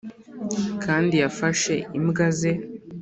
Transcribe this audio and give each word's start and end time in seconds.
kandi 0.83 1.13
yafashe 1.23 1.73
imbwa 1.97 2.25
ze 2.39 2.51